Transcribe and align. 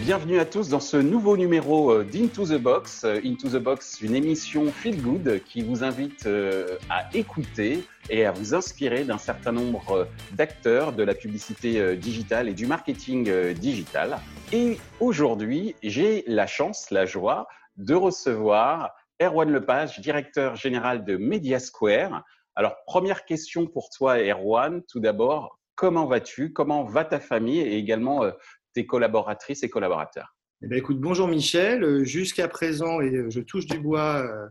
Bienvenue 0.00 0.38
à 0.38 0.46
tous 0.46 0.70
dans 0.70 0.80
ce 0.80 0.96
nouveau 0.96 1.36
numéro 1.36 1.92
euh, 1.92 2.04
d'Into 2.04 2.46
the 2.46 2.58
Box. 2.58 3.04
Euh, 3.04 3.20
Into 3.22 3.50
the 3.50 3.62
Box, 3.62 4.00
une 4.00 4.14
émission 4.14 4.72
feel 4.72 5.02
good 5.02 5.42
qui 5.44 5.60
vous 5.60 5.84
invite 5.84 6.24
euh, 6.24 6.78
à 6.88 7.14
écouter 7.14 7.84
et 8.08 8.24
à 8.24 8.32
vous 8.32 8.54
inspirer 8.54 9.04
d'un 9.04 9.18
certain 9.18 9.52
nombre 9.52 10.08
d'acteurs 10.32 10.94
de 10.94 11.02
la 11.02 11.14
publicité 11.14 11.98
digitale 11.98 12.48
et 12.48 12.54
du 12.54 12.66
marketing 12.66 13.52
digital. 13.52 14.18
Et 14.54 14.78
aujourd'hui, 15.00 15.76
j'ai 15.82 16.24
la 16.26 16.46
chance, 16.46 16.90
la 16.90 17.04
joie 17.04 17.46
de 17.76 17.94
recevoir 17.94 18.94
Erwan 19.20 19.52
Lepage, 19.52 20.00
directeur 20.00 20.56
général 20.56 21.04
de 21.04 21.18
Mediasquare. 21.18 22.24
Alors, 22.56 22.74
première 22.86 23.26
question 23.26 23.66
pour 23.66 23.90
toi, 23.90 24.18
Erwan. 24.18 24.82
Tout 24.88 24.98
d'abord, 24.98 25.58
comment 25.74 26.06
vas-tu? 26.06 26.54
Comment 26.54 26.84
va 26.84 27.04
ta 27.04 27.20
famille? 27.20 27.60
Et 27.60 27.76
également 27.76 28.22
tes 28.72 28.86
collaboratrices 28.86 29.62
et 29.62 29.70
collaborateurs 29.70 30.34
eh 30.62 30.66
bien, 30.66 30.76
écoute, 30.76 31.00
bonjour 31.00 31.26
Michel. 31.26 31.82
Euh, 31.82 32.04
jusqu'à 32.04 32.46
présent, 32.46 33.00
et 33.00 33.14
euh, 33.14 33.30
je 33.30 33.40
touche 33.40 33.64
du 33.64 33.78
bois, 33.78 34.18
euh, 34.18 34.46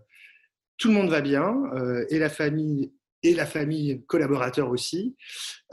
tout 0.77 0.87
le 0.87 0.95
monde 0.95 1.09
va 1.09 1.21
bien, 1.21 1.53
et 2.09 2.19
la 2.19 2.29
famille 2.29 2.93
et 3.21 3.33
la 3.35 3.45
famille 3.45 4.01
collaborateur 4.05 4.69
aussi. 4.69 5.17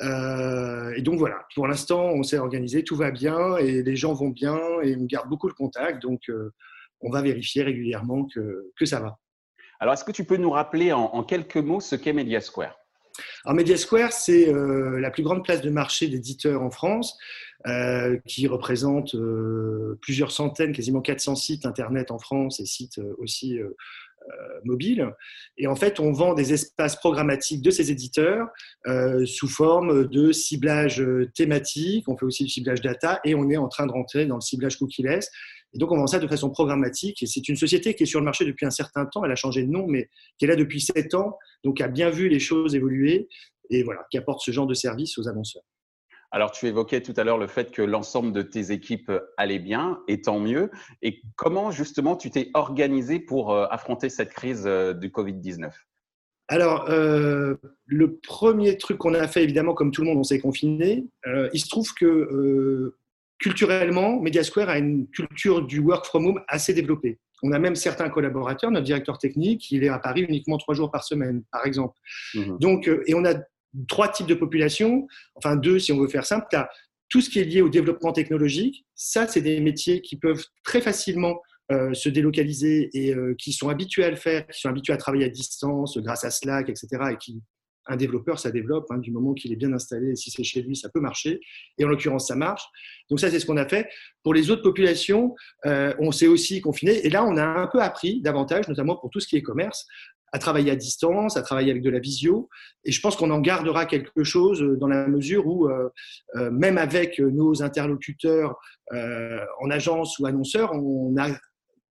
et 0.00 1.02
donc 1.02 1.20
voilà, 1.20 1.46
pour 1.54 1.68
l'instant, 1.68 2.06
on 2.06 2.24
s'est 2.24 2.38
organisé, 2.38 2.82
tout 2.82 2.96
va 2.96 3.12
bien, 3.12 3.56
et 3.56 3.84
les 3.84 3.94
gens 3.94 4.14
vont 4.14 4.30
bien, 4.30 4.58
et 4.82 4.96
on 4.96 5.04
garde 5.04 5.28
beaucoup 5.28 5.46
le 5.46 5.54
contact, 5.54 6.02
donc 6.02 6.22
on 7.00 7.08
va 7.08 7.22
vérifier 7.22 7.62
régulièrement 7.62 8.26
que, 8.26 8.72
que 8.76 8.84
ça 8.84 8.98
va. 8.98 9.16
Alors, 9.78 9.94
est-ce 9.94 10.04
que 10.04 10.10
tu 10.10 10.24
peux 10.24 10.38
nous 10.38 10.50
rappeler 10.50 10.92
en, 10.92 11.04
en 11.04 11.22
quelques 11.22 11.56
mots 11.56 11.78
ce 11.78 11.94
qu'est 11.94 12.12
Mediasquare 12.12 12.76
alors 13.44 13.56
Mediasquare, 13.56 14.12
c'est 14.12 14.52
la 14.52 15.10
plus 15.10 15.22
grande 15.22 15.44
place 15.44 15.62
de 15.62 15.70
marché 15.70 16.08
d'éditeurs 16.08 16.62
en 16.62 16.70
France. 16.70 17.16
Euh, 17.66 18.18
qui 18.28 18.46
représente 18.46 19.16
euh, 19.16 19.98
plusieurs 20.00 20.30
centaines, 20.30 20.70
quasiment 20.70 21.00
400 21.00 21.34
sites 21.34 21.66
Internet 21.66 22.12
en 22.12 22.18
France 22.20 22.60
et 22.60 22.64
sites 22.64 22.98
euh, 22.98 23.16
aussi 23.18 23.58
mobiles. 24.64 25.12
Et 25.56 25.68
en 25.68 25.76
fait, 25.76 26.00
on 26.00 26.10
vend 26.10 26.34
des 26.34 26.52
espaces 26.52 26.96
programmatiques 26.96 27.62
de 27.62 27.70
ces 27.70 27.92
éditeurs 27.92 28.48
sous 29.24 29.46
forme 29.46 30.08
de 30.08 30.32
ciblage 30.32 31.00
thématique, 31.32 32.08
on 32.08 32.16
fait 32.16 32.24
aussi 32.24 32.42
du 32.42 32.50
ciblage 32.50 32.80
data 32.80 33.20
et 33.22 33.36
on 33.36 33.48
est 33.50 33.56
en 33.56 33.68
train 33.68 33.86
de 33.86 33.92
rentrer 33.92 34.26
dans 34.26 34.34
le 34.34 34.40
ciblage 34.40 34.78
cookieless. 34.78 35.30
Et 35.76 35.78
donc, 35.78 35.92
on 35.92 35.96
vend 35.96 36.06
ça 36.06 36.18
de 36.18 36.26
façon 36.26 36.48
programmatique. 36.48 37.22
Et 37.22 37.26
c'est 37.26 37.46
une 37.50 37.56
société 37.56 37.94
qui 37.94 38.04
est 38.04 38.06
sur 38.06 38.18
le 38.18 38.24
marché 38.24 38.46
depuis 38.46 38.64
un 38.64 38.70
certain 38.70 39.04
temps. 39.04 39.22
Elle 39.26 39.30
a 39.30 39.36
changé 39.36 39.62
de 39.62 39.70
nom, 39.70 39.86
mais 39.86 40.08
qui 40.38 40.46
est 40.46 40.48
là 40.48 40.56
depuis 40.56 40.80
7 40.80 41.12
ans. 41.12 41.36
Donc, 41.64 41.82
a 41.82 41.88
bien 41.88 42.08
vu 42.08 42.30
les 42.30 42.40
choses 42.40 42.74
évoluer 42.74 43.28
et 43.68 43.82
voilà, 43.82 44.06
qui 44.10 44.16
apporte 44.16 44.40
ce 44.40 44.50
genre 44.52 44.66
de 44.66 44.72
service 44.72 45.18
aux 45.18 45.28
annonceurs. 45.28 45.64
Alors, 46.30 46.50
tu 46.50 46.66
évoquais 46.66 47.02
tout 47.02 47.12
à 47.18 47.24
l'heure 47.24 47.36
le 47.36 47.46
fait 47.46 47.70
que 47.70 47.82
l'ensemble 47.82 48.32
de 48.32 48.40
tes 48.40 48.72
équipes 48.72 49.12
allait 49.36 49.58
bien, 49.58 50.00
et 50.08 50.22
tant 50.22 50.40
mieux. 50.40 50.70
Et 51.02 51.20
comment, 51.36 51.70
justement, 51.70 52.16
tu 52.16 52.30
t'es 52.30 52.50
organisé 52.54 53.20
pour 53.20 53.52
euh, 53.52 53.66
affronter 53.70 54.08
cette 54.08 54.32
crise 54.32 54.64
euh, 54.66 54.94
du 54.94 55.10
Covid-19 55.10 55.70
alors, 56.48 56.88
euh, 56.90 57.56
le 57.86 58.18
premier 58.18 58.78
truc 58.78 58.98
qu'on 58.98 59.14
a 59.14 59.26
fait, 59.26 59.42
évidemment, 59.42 59.74
comme 59.74 59.90
tout 59.90 60.02
le 60.02 60.06
monde, 60.06 60.18
on 60.18 60.22
s'est 60.22 60.38
confiné. 60.38 61.04
il 61.52 61.58
se 61.58 61.68
trouve 61.68 61.92
que 61.92 62.94
culturellement, 63.38 64.20
Mediasquare 64.20 64.68
a 64.68 64.78
une 64.78 65.08
culture 65.08 65.62
du 65.62 65.80
work 65.80 66.06
from 66.06 66.26
home 66.26 66.40
assez 66.48 66.74
développée. 66.74 67.18
On 67.42 67.52
a 67.52 67.58
même 67.58 67.76
certains 67.76 68.08
collaborateurs, 68.08 68.70
notre 68.70 68.86
directeur 68.86 69.18
technique, 69.18 69.70
il 69.70 69.84
est 69.84 69.88
à 69.88 69.98
Paris 69.98 70.22
uniquement 70.22 70.56
trois 70.56 70.74
jours 70.74 70.90
par 70.90 71.04
semaine, 71.04 71.42
par 71.52 71.66
exemple. 71.66 71.96
Mmh 72.34 72.58
Donc, 72.58 72.90
et 73.06 73.14
on 73.14 73.24
a 73.24 73.34
trois 73.88 74.08
types 74.08 74.26
de 74.26 74.34
populations, 74.34 75.06
enfin 75.34 75.56
deux 75.56 75.78
si 75.78 75.92
on 75.92 75.98
veut 75.98 76.08
faire 76.08 76.24
simple. 76.24 76.46
Tu 76.50 76.56
as 76.56 76.68
tout 77.08 77.20
ce 77.20 77.30
qui 77.30 77.38
est 77.38 77.44
lié 77.44 77.62
au 77.62 77.68
développement 77.68 78.12
technologique. 78.12 78.84
Ça, 78.94 79.26
c'est 79.26 79.42
des 79.42 79.60
métiers 79.60 80.00
qui 80.00 80.16
peuvent 80.16 80.44
très 80.64 80.80
facilement 80.80 81.40
euh, 81.72 81.92
se 81.94 82.08
délocaliser 82.08 82.90
et 82.94 83.14
euh, 83.14 83.34
qui 83.38 83.52
sont 83.52 83.68
habitués 83.68 84.04
à 84.04 84.10
le 84.10 84.16
faire, 84.16 84.46
qui 84.46 84.60
sont 84.60 84.68
habitués 84.68 84.92
à 84.92 84.96
travailler 84.96 85.24
à 85.24 85.28
distance 85.28 85.98
grâce 85.98 86.24
à 86.24 86.30
Slack, 86.30 86.68
etc. 86.68 86.88
Et 87.12 87.16
qui, 87.16 87.42
un 87.88 87.96
développeur, 87.96 88.38
ça 88.38 88.50
développe 88.50 88.86
hein, 88.90 88.98
du 88.98 89.10
moment 89.10 89.34
qu'il 89.34 89.52
est 89.52 89.56
bien 89.56 89.72
installé. 89.72 90.16
Si 90.16 90.30
c'est 90.30 90.44
chez 90.44 90.62
lui, 90.62 90.76
ça 90.76 90.88
peut 90.88 91.00
marcher. 91.00 91.40
Et 91.78 91.84
en 91.84 91.88
l'occurrence, 91.88 92.28
ça 92.28 92.36
marche. 92.36 92.64
Donc 93.10 93.20
ça, 93.20 93.30
c'est 93.30 93.38
ce 93.38 93.46
qu'on 93.46 93.56
a 93.56 93.66
fait. 93.66 93.88
Pour 94.22 94.34
les 94.34 94.50
autres 94.50 94.62
populations, 94.62 95.34
euh, 95.66 95.94
on 95.98 96.12
s'est 96.12 96.26
aussi 96.26 96.60
confiné. 96.60 97.06
Et 97.06 97.10
là, 97.10 97.24
on 97.24 97.36
a 97.36 97.44
un 97.44 97.66
peu 97.66 97.80
appris 97.80 98.20
davantage, 98.20 98.68
notamment 98.68 98.96
pour 98.96 99.10
tout 99.10 99.20
ce 99.20 99.28
qui 99.28 99.36
est 99.36 99.42
commerce, 99.42 99.86
à 100.32 100.38
travailler 100.38 100.70
à 100.70 100.76
distance, 100.76 101.36
à 101.36 101.42
travailler 101.42 101.70
avec 101.70 101.82
de 101.82 101.90
la 101.90 101.98
visio. 101.98 102.48
Et 102.84 102.92
je 102.92 103.00
pense 103.00 103.16
qu'on 103.16 103.30
en 103.30 103.40
gardera 103.40 103.86
quelque 103.86 104.24
chose 104.24 104.60
dans 104.78 104.88
la 104.88 105.06
mesure 105.08 105.46
où, 105.46 105.68
euh, 105.68 105.88
euh, 106.36 106.50
même 106.50 106.78
avec 106.78 107.18
nos 107.18 107.62
interlocuteurs 107.62 108.56
euh, 108.92 109.40
en 109.60 109.70
agence 109.70 110.18
ou 110.18 110.26
annonceurs, 110.26 110.72
on 110.72 111.16
a 111.18 111.28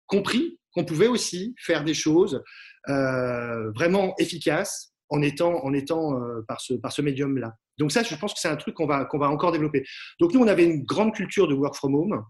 compris 0.06 0.58
qu'on 0.72 0.84
pouvait 0.84 1.06
aussi 1.06 1.54
faire 1.58 1.82
des 1.84 1.94
choses 1.94 2.42
vraiment 2.88 4.14
efficaces 4.18 4.94
en 5.08 5.22
étant, 5.22 5.64
en 5.64 5.72
étant 5.72 6.20
par 6.48 6.60
ce, 6.60 6.74
par 6.74 6.92
ce 6.92 7.02
médium-là. 7.02 7.54
Donc 7.78 7.92
ça, 7.92 8.02
je 8.02 8.14
pense 8.16 8.32
que 8.32 8.40
c'est 8.40 8.48
un 8.48 8.56
truc 8.56 8.74
qu'on 8.74 8.86
va, 8.86 9.08
va 9.12 9.30
encore 9.30 9.52
développer. 9.52 9.84
Donc 10.20 10.32
nous, 10.32 10.40
on 10.40 10.48
avait 10.48 10.64
une 10.64 10.84
grande 10.84 11.14
culture 11.14 11.46
de 11.48 11.54
work 11.54 11.74
from 11.74 11.94
home. 11.94 12.24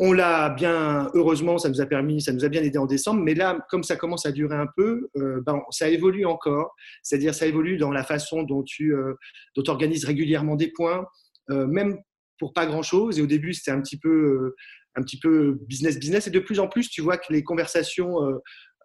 On 0.00 0.12
l'a 0.12 0.50
bien, 0.50 1.10
heureusement, 1.14 1.58
ça 1.58 1.68
nous 1.68 1.80
a 1.80 1.86
permis, 1.86 2.22
ça 2.22 2.32
nous 2.32 2.44
a 2.44 2.48
bien 2.48 2.62
aidé 2.62 2.78
en 2.78 2.86
décembre, 2.86 3.20
mais 3.20 3.34
là, 3.34 3.58
comme 3.68 3.82
ça 3.82 3.96
commence 3.96 4.26
à 4.26 4.32
durer 4.32 4.54
un 4.54 4.68
peu, 4.76 5.08
euh, 5.16 5.40
ben, 5.44 5.60
ça 5.70 5.88
évolue 5.88 6.24
encore. 6.24 6.72
C'est-à-dire, 7.02 7.34
ça 7.34 7.46
évolue 7.46 7.78
dans 7.78 7.90
la 7.90 8.04
façon 8.04 8.44
dont 8.44 8.62
tu 8.62 8.94
euh, 8.94 9.14
dont 9.56 9.64
organises 9.66 10.04
régulièrement 10.04 10.54
des 10.54 10.70
points, 10.70 11.04
euh, 11.50 11.66
même 11.66 11.98
pour 12.38 12.52
pas 12.52 12.66
grand-chose. 12.66 13.18
Et 13.18 13.22
au 13.22 13.26
début, 13.26 13.52
c'était 13.52 13.72
un 13.72 13.80
petit 13.80 13.98
peu 13.98 14.54
un 14.94 15.02
petit 15.02 15.18
peu 15.18 15.58
business 15.66 15.98
business. 15.98 16.28
Et 16.28 16.30
de 16.30 16.38
plus 16.38 16.60
en 16.60 16.68
plus, 16.68 16.88
tu 16.88 17.02
vois 17.02 17.18
que 17.18 17.32
les 17.32 17.42
conversations 17.42 18.18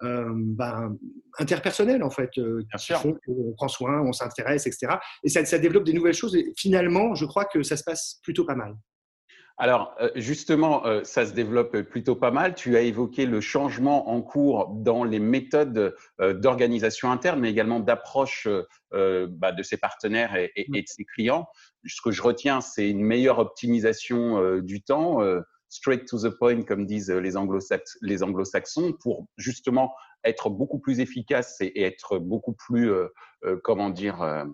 ben, 0.02 0.98
interpersonnelles, 1.40 2.04
en 2.04 2.10
fait, 2.10 2.32
font 2.96 3.18
on 3.28 3.54
prend 3.54 3.68
soin, 3.68 4.02
on 4.02 4.12
s'intéresse, 4.12 4.68
etc. 4.68 4.98
Et 5.24 5.30
ça, 5.30 5.46
ça 5.46 5.58
développe 5.58 5.86
des 5.86 5.94
nouvelles 5.94 6.14
choses. 6.14 6.36
Et 6.36 6.54
finalement, 6.58 7.16
je 7.16 7.26
crois 7.26 7.46
que 7.46 7.64
ça 7.64 7.78
se 7.78 7.84
passe 7.84 8.20
plutôt 8.24 8.46
pas 8.46 8.56
mal. 8.56 8.76
Alors, 9.58 9.96
euh, 10.02 10.10
justement, 10.16 10.86
euh, 10.86 11.04
ça 11.04 11.26
se 11.26 11.34
développe 11.34 11.80
plutôt 11.82 12.16
pas 12.16 12.32
mal. 12.32 12.56
Tu 12.56 12.76
as 12.76 12.82
évoqué 12.82 13.26
le 13.26 13.40
changement 13.40 14.10
en 14.10 14.22
cours 14.22 14.70
dans 14.74 15.04
les 15.04 15.20
méthodes 15.20 15.96
euh, 16.20 16.34
d'organisation 16.34 17.12
interne, 17.12 17.40
mais 17.40 17.52
également 17.52 17.80
d'approche 17.80 18.48
bah, 18.92 19.52
de 19.52 19.64
ses 19.64 19.78
partenaires 19.78 20.36
et, 20.36 20.66
de 20.70 20.84
ses 20.86 21.04
clients. 21.04 21.48
Ce 21.86 22.00
que 22.02 22.12
je 22.12 22.22
retiens, 22.22 22.62
c'est 22.62 22.90
une 22.90 23.04
meilleure 23.04 23.40
optimisation 23.40 24.60
du 24.60 24.84
temps, 24.84 25.20
straight 25.74 26.08
to 26.08 26.18
the 26.20 26.30
point, 26.38 26.64
comme 26.64 26.86
disent 26.86 27.10
les 27.10 27.36
anglo-saxons, 27.38 28.94
pour 29.02 29.28
justement 29.38 29.94
être 30.24 30.50
beaucoup 30.50 30.80
plus 30.80 31.00
efficace 31.00 31.58
et, 31.60 31.84
être 31.84 32.18
beaucoup 32.20 32.54
plus, 32.54 32.92
comment 33.64 33.90
dire, 33.90 34.46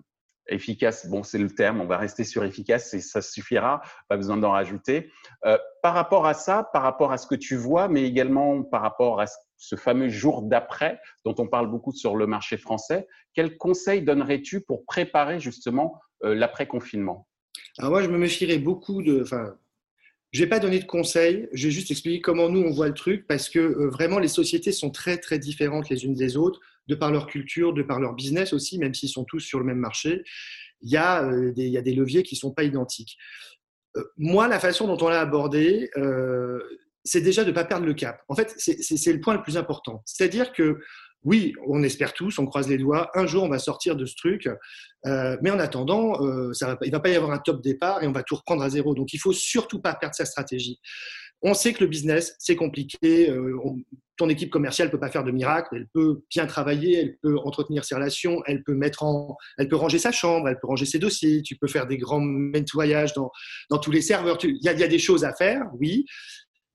efficace, 0.50 1.06
bon, 1.06 1.22
c'est 1.22 1.38
le 1.38 1.50
terme, 1.50 1.80
on 1.80 1.86
va 1.86 1.96
rester 1.96 2.24
sur 2.24 2.44
efficace 2.44 2.92
et 2.94 3.00
ça 3.00 3.22
suffira, 3.22 3.80
pas 4.08 4.16
besoin 4.16 4.36
d'en 4.36 4.50
rajouter. 4.50 5.10
Euh, 5.46 5.56
par 5.82 5.94
rapport 5.94 6.26
à 6.26 6.34
ça, 6.34 6.68
par 6.72 6.82
rapport 6.82 7.12
à 7.12 7.18
ce 7.18 7.26
que 7.26 7.34
tu 7.34 7.56
vois, 7.56 7.88
mais 7.88 8.04
également 8.04 8.62
par 8.62 8.82
rapport 8.82 9.20
à 9.20 9.26
ce 9.56 9.76
fameux 9.76 10.08
jour 10.08 10.42
d'après 10.42 11.00
dont 11.24 11.34
on 11.38 11.46
parle 11.46 11.70
beaucoup 11.70 11.92
sur 11.92 12.16
le 12.16 12.26
marché 12.26 12.56
français, 12.56 13.06
quels 13.34 13.56
conseils 13.56 14.02
donnerais-tu 14.02 14.60
pour 14.60 14.84
préparer 14.84 15.40
justement 15.40 16.00
euh, 16.24 16.34
l'après-confinement? 16.34 17.26
Alors 17.78 17.92
moi, 17.92 18.02
je 18.02 18.08
me 18.08 18.18
méfierais 18.18 18.58
beaucoup 18.58 19.02
de, 19.02 19.24
je 20.32 20.42
vais 20.42 20.48
pas 20.48 20.60
donner 20.60 20.78
de 20.78 20.84
conseils, 20.84 21.48
je 21.52 21.66
vais 21.66 21.72
juste 21.72 21.90
expliquer 21.90 22.20
comment 22.20 22.48
nous 22.48 22.60
on 22.60 22.70
voit 22.70 22.88
le 22.88 22.94
truc 22.94 23.26
parce 23.26 23.48
que 23.48 23.58
euh, 23.58 23.88
vraiment 23.88 24.18
les 24.18 24.28
sociétés 24.28 24.72
sont 24.72 24.90
très 24.90 25.18
très 25.18 25.38
différentes 25.38 25.88
les 25.88 26.04
unes 26.04 26.14
des 26.14 26.36
autres 26.36 26.60
de 26.86 26.94
par 26.94 27.10
leur 27.10 27.26
culture, 27.26 27.72
de 27.72 27.82
par 27.82 28.00
leur 28.00 28.14
business 28.14 28.52
aussi, 28.52 28.78
même 28.78 28.94
s'ils 28.94 29.08
sont 29.08 29.24
tous 29.24 29.40
sur 29.40 29.58
le 29.58 29.64
même 29.64 29.78
marché, 29.78 30.22
il 30.82 30.90
y 30.90 30.96
a, 30.96 31.24
euh, 31.24 31.52
des, 31.52 31.94
leviers 31.94 32.22
qui 32.22 32.36
ne 32.36 32.38
sont 32.38 32.52
pas 32.52 32.64
identiques. 32.64 33.16
Euh, 33.96 34.04
moi, 34.16 34.48
la 34.48 34.60
façon 34.60 34.86
dont 34.86 35.04
on 35.04 35.08
l'a 35.08 35.20
abordé, 35.20 35.90
c'est 37.04 37.20
déjà 37.20 37.44
de 37.44 37.50
ne 37.50 37.54
pas 37.54 37.64
perdre 37.64 37.86
le 37.86 37.94
cap. 37.94 38.22
En 38.28 38.34
fait, 38.34 38.54
c'est 38.56 39.12
le 39.12 39.20
point 39.20 39.34
le 39.34 39.42
plus 39.42 39.56
important. 39.56 40.02
C'est-à-dire 40.04 40.52
que 40.52 40.80
oui, 41.24 41.54
on 41.66 41.82
espère 41.82 42.12
tous, 42.12 42.38
on 42.38 42.46
croise 42.46 42.68
les 42.68 42.78
doigts, 42.78 43.10
un 43.14 43.26
jour 43.26 43.42
on 43.42 43.48
va 43.48 43.58
sortir 43.58 43.96
de 43.96 44.06
ce 44.06 44.14
truc, 44.16 44.48
mais 45.04 45.50
en 45.50 45.58
attendant, 45.58 46.14
ça 46.52 46.78
il 46.82 46.88
ne 46.88 46.92
va 46.92 47.00
pas 47.00 47.10
y 47.10 47.16
avoir 47.16 47.32
un 47.32 47.38
top 47.38 47.62
départ 47.62 48.02
et 48.02 48.06
on 48.06 48.12
va 48.12 48.22
tout 48.22 48.36
reprendre 48.36 48.62
à 48.62 48.70
zéro. 48.70 48.94
Donc 48.94 49.12
il 49.12 49.18
faut 49.18 49.32
surtout 49.32 49.80
pas 49.80 49.94
perdre 49.94 50.14
sa 50.14 50.24
stratégie. 50.24 50.80
On 51.42 51.54
sait 51.54 51.72
que 51.72 51.82
le 51.82 51.88
business, 51.88 52.34
c'est 52.38 52.56
compliqué. 52.56 53.30
Euh, 53.30 53.58
ton 54.16 54.28
équipe 54.28 54.50
commerciale 54.50 54.88
ne 54.88 54.92
peut 54.92 55.00
pas 55.00 55.10
faire 55.10 55.24
de 55.24 55.30
miracle. 55.30 55.70
Elle 55.72 55.88
peut 55.94 56.22
bien 56.30 56.46
travailler, 56.46 56.98
elle 56.98 57.16
peut 57.22 57.38
entretenir 57.38 57.84
ses 57.84 57.94
relations, 57.94 58.42
elle 58.46 58.62
peut, 58.62 58.74
mettre 58.74 59.02
en, 59.04 59.36
elle 59.56 59.68
peut 59.68 59.76
ranger 59.76 59.98
sa 59.98 60.12
chambre, 60.12 60.48
elle 60.48 60.58
peut 60.60 60.66
ranger 60.66 60.84
ses 60.84 60.98
dossiers. 60.98 61.40
Tu 61.42 61.56
peux 61.56 61.68
faire 61.68 61.86
des 61.86 61.96
grands 61.96 62.20
nettoyages 62.20 63.14
dans, 63.14 63.30
dans 63.70 63.78
tous 63.78 63.90
les 63.90 64.02
serveurs. 64.02 64.38
Il 64.42 64.56
y, 64.60 64.64
y, 64.64 64.68
a 64.68 64.88
des 64.88 64.98
choses 64.98 65.24
à 65.24 65.32
faire, 65.32 65.62
oui. 65.78 66.04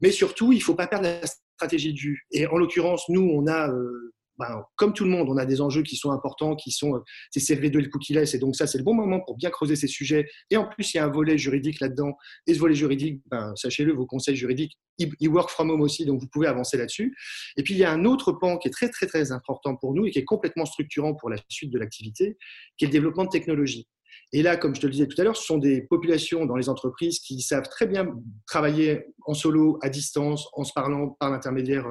Mais 0.01 0.09
surtout, 0.09 0.51
il 0.51 0.57
ne 0.57 0.63
faut 0.63 0.75
pas 0.75 0.87
perdre 0.87 1.05
la 1.05 1.21
stratégie 1.27 1.93
du. 1.93 2.25
Et 2.31 2.47
en 2.47 2.57
l'occurrence, 2.57 3.03
nous, 3.09 3.21
on 3.21 3.45
a 3.45 3.69
euh, 3.69 4.14
ben, 4.37 4.63
comme 4.75 4.93
tout 4.93 5.03
le 5.03 5.09
monde, 5.09 5.27
on 5.29 5.37
a 5.37 5.45
des 5.45 5.61
enjeux 5.61 5.83
qui 5.83 5.95
sont 5.95 6.11
importants, 6.11 6.55
qui 6.55 6.71
sont 6.71 7.01
c'est 7.31 7.39
CRV2 7.39 7.79
et 7.79 7.81
le 7.81 7.89
cookie-less, 7.89 8.33
et 8.33 8.39
donc 8.39 8.55
ça, 8.55 8.67
c'est 8.67 8.77
le 8.77 8.83
bon 8.83 8.93
moment 8.93 9.19
pour 9.21 9.37
bien 9.37 9.49
creuser 9.49 9.75
ces 9.75 9.87
sujets. 9.87 10.27
Et 10.49 10.57
en 10.57 10.67
plus, 10.67 10.93
il 10.93 10.97
y 10.97 10.99
a 10.99 11.05
un 11.05 11.11
volet 11.11 11.37
juridique 11.37 11.79
là-dedans. 11.79 12.17
Et 12.47 12.53
ce 12.53 12.59
volet 12.59 12.75
juridique, 12.75 13.21
ben, 13.29 13.53
sachez-le, 13.55 13.93
vos 13.93 14.05
conseils 14.05 14.35
juridiques, 14.35 14.77
ils 14.97 15.29
work 15.29 15.49
from 15.49 15.69
home 15.69 15.81
aussi, 15.81 16.05
donc 16.05 16.21
vous 16.21 16.27
pouvez 16.27 16.47
avancer 16.47 16.77
là-dessus. 16.77 17.15
Et 17.57 17.63
puis, 17.63 17.73
il 17.73 17.79
y 17.79 17.83
a 17.83 17.91
un 17.91 18.05
autre 18.05 18.31
pan 18.31 18.57
qui 18.57 18.67
est 18.67 18.71
très, 18.71 18.89
très, 18.89 19.07
très 19.07 19.31
important 19.31 19.75
pour 19.75 19.93
nous 19.93 20.05
et 20.05 20.11
qui 20.11 20.19
est 20.19 20.25
complètement 20.25 20.65
structurant 20.65 21.13
pour 21.15 21.29
la 21.29 21.37
suite 21.49 21.71
de 21.71 21.79
l'activité, 21.79 22.37
qui 22.77 22.85
est 22.85 22.87
le 22.87 22.93
développement 22.93 23.25
de 23.25 23.29
technologies. 23.29 23.87
Et 24.33 24.41
là, 24.41 24.57
comme 24.57 24.75
je 24.75 24.81
te 24.81 24.85
le 24.85 24.91
disais 24.91 25.07
tout 25.07 25.19
à 25.19 25.23
l'heure, 25.23 25.37
ce 25.37 25.45
sont 25.45 25.57
des 25.57 25.81
populations 25.81 26.45
dans 26.45 26.55
les 26.55 26.69
entreprises 26.69 27.19
qui 27.19 27.41
savent 27.41 27.69
très 27.69 27.87
bien 27.87 28.07
travailler 28.47 29.05
en 29.25 29.33
solo, 29.33 29.79
à 29.81 29.89
distance, 29.89 30.47
en 30.53 30.63
se 30.63 30.73
parlant 30.73 31.09
par 31.19 31.31
l'intermédiaire 31.31 31.85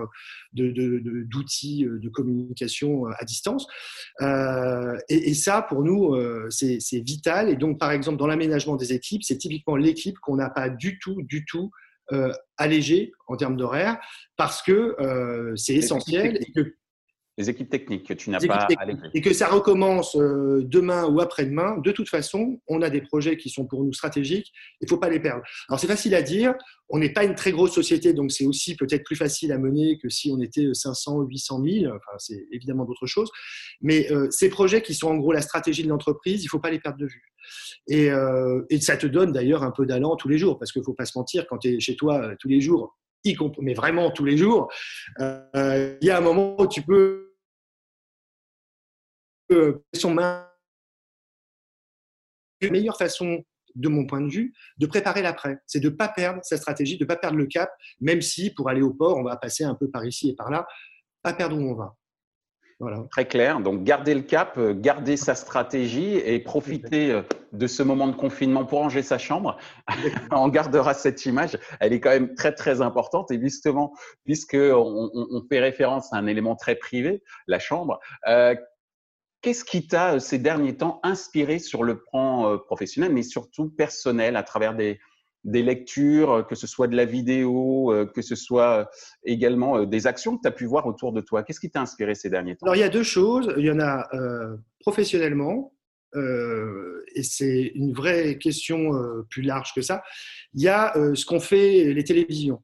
d'outils 0.52 1.84
de, 1.84 1.98
de, 1.98 2.08
communication 2.08 3.06
à 3.06 3.24
distance. 3.24 3.66
Euh, 4.20 4.96
et, 5.08 5.34
ça, 5.34 5.62
pour 5.62 5.82
nous, 5.82 6.14
euh, 6.14 6.48
c'est 6.50 7.00
vital. 7.00 7.48
Et 7.50 7.56
donc, 7.56 7.78
par 7.78 7.90
exemple, 7.90 8.18
dans 8.18 8.26
l'aménagement 8.26 8.76
des 8.76 8.92
équipes, 8.92 9.22
c'est 9.22 9.38
typiquement 9.38 9.76
l'équipe 9.76 10.18
qu'on 10.18 10.36
n'a 10.36 10.50
pas 10.50 10.68
du 10.68 10.98
tout, 10.98 11.22
du 11.22 11.44
tout 11.44 11.70
euh, 12.12 12.32
allégé 12.56 13.12
en 13.26 13.36
termes 13.36 13.56
d'horaire 13.56 13.98
parce 14.36 14.62
que 14.62 14.94
c'est 15.56 15.74
essentiel 15.74 16.38
et 16.40 16.52
que 16.52 16.74
les 17.36 17.50
équipes 17.50 17.68
techniques 17.68 18.06
que 18.06 18.14
tu 18.14 18.30
n'as 18.30 18.38
pas 18.38 18.68
Et 19.12 19.20
que 19.20 19.32
ça 19.32 19.48
recommence 19.48 20.14
euh, 20.16 20.62
demain 20.64 21.04
ou 21.06 21.20
après-demain, 21.20 21.78
de 21.78 21.90
toute 21.90 22.08
façon, 22.08 22.60
on 22.68 22.80
a 22.80 22.90
des 22.90 23.00
projets 23.00 23.36
qui 23.36 23.50
sont 23.50 23.66
pour 23.66 23.82
nous 23.82 23.92
stratégiques, 23.92 24.52
il 24.80 24.84
ne 24.84 24.88
faut 24.88 24.98
pas 24.98 25.08
les 25.08 25.18
perdre. 25.18 25.42
Alors 25.68 25.80
c'est 25.80 25.88
facile 25.88 26.14
à 26.14 26.22
dire, 26.22 26.54
on 26.88 26.98
n'est 26.98 27.12
pas 27.12 27.24
une 27.24 27.34
très 27.34 27.50
grosse 27.50 27.72
société, 27.72 28.12
donc 28.12 28.30
c'est 28.30 28.46
aussi 28.46 28.76
peut-être 28.76 29.02
plus 29.02 29.16
facile 29.16 29.50
à 29.50 29.58
mener 29.58 29.98
que 29.98 30.08
si 30.08 30.30
on 30.30 30.40
était 30.40 30.68
500, 30.72 31.22
800 31.22 31.62
000, 31.64 31.86
enfin 31.86 32.16
c'est 32.18 32.46
évidemment 32.52 32.84
d'autres 32.84 33.06
choses, 33.06 33.30
mais 33.80 34.10
euh, 34.12 34.30
ces 34.30 34.48
projets 34.48 34.82
qui 34.82 34.94
sont 34.94 35.08
en 35.08 35.16
gros 35.16 35.32
la 35.32 35.42
stratégie 35.42 35.82
de 35.82 35.88
l'entreprise, 35.88 36.42
il 36.42 36.46
ne 36.46 36.50
faut 36.50 36.60
pas 36.60 36.70
les 36.70 36.78
perdre 36.78 36.98
de 36.98 37.06
vue. 37.06 37.32
Et, 37.88 38.10
euh, 38.10 38.62
et 38.70 38.80
ça 38.80 38.96
te 38.96 39.06
donne 39.06 39.32
d'ailleurs 39.32 39.64
un 39.64 39.72
peu 39.72 39.86
d'allant 39.86 40.14
tous 40.14 40.28
les 40.28 40.38
jours, 40.38 40.56
parce 40.56 40.70
qu'il 40.70 40.80
ne 40.80 40.84
faut 40.84 40.94
pas 40.94 41.04
se 41.04 41.18
mentir, 41.18 41.46
quand 41.48 41.58
tu 41.58 41.74
es 41.74 41.80
chez 41.80 41.96
toi 41.96 42.30
tous 42.38 42.48
les 42.48 42.60
jours, 42.60 42.96
mais 43.60 43.72
vraiment 43.74 44.10
tous 44.10 44.24
les 44.24 44.36
jours, 44.36 44.70
il 45.18 45.96
y 46.02 46.10
a 46.10 46.18
un 46.18 46.20
moment 46.20 46.60
où 46.60 46.66
tu 46.66 46.82
peux 46.82 47.23
La 52.60 52.70
meilleure 52.70 52.96
façon, 52.96 53.44
de 53.74 53.88
mon 53.88 54.06
point 54.06 54.20
de 54.20 54.30
vue, 54.30 54.52
de 54.78 54.86
préparer 54.86 55.22
l'après. 55.22 55.58
C'est 55.66 55.80
de 55.80 55.88
ne 55.88 55.94
pas 55.94 56.08
perdre 56.08 56.40
sa 56.42 56.56
stratégie, 56.56 56.96
de 56.96 57.04
ne 57.04 57.08
pas 57.08 57.16
perdre 57.16 57.36
le 57.36 57.46
cap, 57.46 57.70
même 58.00 58.22
si 58.22 58.50
pour 58.54 58.68
aller 58.68 58.82
au 58.82 58.92
port, 58.92 59.16
on 59.16 59.24
va 59.24 59.36
passer 59.36 59.64
un 59.64 59.74
peu 59.74 59.90
par 59.90 60.04
ici 60.06 60.30
et 60.30 60.34
par 60.34 60.50
là, 60.50 60.66
pas 61.22 61.32
perdre 61.32 61.56
où 61.56 61.60
on 61.60 61.74
va. 61.74 61.96
Voilà. 62.80 63.04
Très 63.10 63.26
clair. 63.26 63.60
Donc, 63.60 63.84
garder 63.84 64.14
le 64.14 64.22
cap, 64.22 64.58
euh, 64.58 64.74
garder 64.74 65.16
sa 65.16 65.36
stratégie 65.36 66.16
et 66.16 66.40
profiter 66.40 67.12
euh, 67.12 67.22
de 67.52 67.68
ce 67.68 67.84
moment 67.84 68.08
de 68.08 68.16
confinement 68.16 68.64
pour 68.64 68.80
ranger 68.80 69.02
sa 69.02 69.16
chambre. 69.16 69.56
on 70.32 70.48
gardera 70.48 70.92
cette 70.92 71.24
image. 71.24 71.56
Elle 71.78 71.92
est 71.92 72.00
quand 72.00 72.10
même 72.10 72.34
très, 72.34 72.52
très 72.52 72.82
importante. 72.82 73.30
Et 73.30 73.40
justement, 73.40 73.94
puisqu'on 74.24 75.10
on 75.14 75.42
fait 75.48 75.60
référence 75.60 76.12
à 76.12 76.16
un 76.16 76.26
élément 76.26 76.56
très 76.56 76.74
privé, 76.74 77.22
la 77.46 77.60
chambre, 77.60 78.00
euh, 78.26 78.56
Qu'est-ce 79.44 79.66
qui 79.66 79.86
t'a, 79.86 80.14
euh, 80.14 80.18
ces 80.20 80.38
derniers 80.38 80.74
temps, 80.74 81.00
inspiré 81.02 81.58
sur 81.58 81.84
le 81.84 82.00
plan 82.00 82.50
euh, 82.50 82.56
professionnel, 82.56 83.12
mais 83.12 83.22
surtout 83.22 83.68
personnel, 83.68 84.36
à 84.36 84.42
travers 84.42 84.74
des, 84.74 84.98
lectures, 85.44 86.32
euh, 86.32 86.42
que 86.42 86.54
ce 86.54 86.66
soit 86.66 86.86
de 86.88 86.96
la 86.96 87.04
vidéo, 87.04 87.92
que 88.14 88.22
ce 88.22 88.36
soit 88.36 88.88
également 89.22 89.84
des 89.84 90.06
actions 90.06 90.38
que 90.38 90.40
tu 90.40 90.48
as 90.48 90.50
pu 90.50 90.64
voir 90.64 90.86
autour 90.86 91.12
de 91.12 91.20
toi? 91.20 91.42
Qu'est-ce 91.42 91.60
qui 91.60 91.70
t'a 91.70 91.82
inspiré 91.82 92.14
ces 92.14 92.30
derniers 92.30 92.56
temps? 92.56 92.64
Alors, 92.64 92.76
il 92.76 92.80
y 92.80 92.84
a 92.84 92.88
deux 92.88 93.02
choses. 93.02 93.52
Il 93.58 93.66
y 93.66 93.70
en 93.70 93.80
a 93.80 94.08
professionnellement, 94.80 95.74
et 96.14 97.22
c'est 97.22 97.72
une 97.74 97.92
vraie 97.92 98.38
question 98.38 98.92
plus 99.28 99.42
large 99.42 99.74
que 99.74 99.82
ça. 99.82 100.02
Il 100.54 100.62
y 100.62 100.68
a 100.68 100.94
ce 101.14 101.26
qu'ont 101.26 101.40
fait 101.40 101.92
les 101.92 102.04
télévisions. 102.04 102.62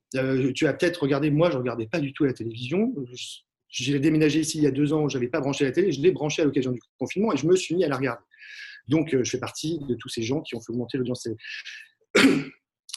tu 0.55 0.67
as 0.67 0.73
peut-être 0.73 1.03
regardé, 1.03 1.31
moi 1.31 1.51
je 1.51 1.57
ne 1.57 1.61
regardais 1.61 1.89
pas 1.89 2.01
du 2.01 2.15
tout 2.15 2.25
la 2.25 2.33
télévision. 2.33 2.95
J'ai 3.71 3.99
déménagé 4.01 4.41
ici 4.41 4.59
il 4.59 4.65
y 4.65 4.67
a 4.67 4.71
deux 4.71 4.93
ans, 4.93 5.09
je 5.09 5.17
n'avais 5.17 5.29
pas 5.29 5.41
branché 5.41 5.65
la 5.65 5.73
télé, 5.73 5.93
je 5.93 6.01
l'ai 6.01 6.11
branché 6.11 6.43
à 6.43 6.45
l'occasion 6.45 6.73
du 6.73 6.81
confinement 6.99 7.33
et 7.33 7.37
je 7.37 7.47
me 7.47 7.55
suis 7.57 7.75
mis 7.75 7.85
à 7.85 7.89
la 7.89 7.97
regarder. 7.97 8.23
Donc, 8.89 9.15
euh, 9.15 9.23
je 9.23 9.31
fais 9.31 9.39
partie 9.39 9.79
de 9.79 9.95
tous 9.95 10.09
ces 10.09 10.23
gens 10.23 10.41
qui 10.41 10.57
ont 10.57 10.61
fait 10.61 10.73
augmenter 10.73 10.99
l'audience 10.99 11.23
télé. 11.23 11.37